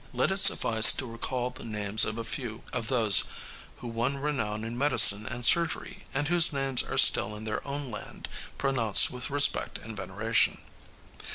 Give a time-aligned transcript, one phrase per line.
[0.15, 3.23] Let it suffice to recall the names of a few of those
[3.77, 7.91] who won renown in medicine and surgery and whose names are still in their own
[7.91, 8.27] land
[8.57, 10.59] pronounced with respect and veneration.